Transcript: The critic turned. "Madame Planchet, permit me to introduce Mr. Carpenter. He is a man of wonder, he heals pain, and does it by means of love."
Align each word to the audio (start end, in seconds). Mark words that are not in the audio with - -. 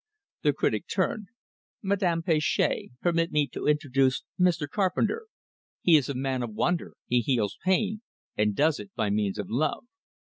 The 0.41 0.53
critic 0.53 0.85
turned. 0.87 1.27
"Madame 1.83 2.23
Planchet, 2.23 2.89
permit 3.03 3.31
me 3.31 3.45
to 3.49 3.67
introduce 3.67 4.23
Mr. 4.39 4.67
Carpenter. 4.67 5.27
He 5.83 5.95
is 5.95 6.09
a 6.09 6.15
man 6.15 6.41
of 6.41 6.55
wonder, 6.55 6.95
he 7.05 7.21
heals 7.21 7.59
pain, 7.63 8.01
and 8.35 8.55
does 8.55 8.79
it 8.79 8.89
by 8.95 9.11
means 9.11 9.37
of 9.37 9.51
love." 9.51 9.85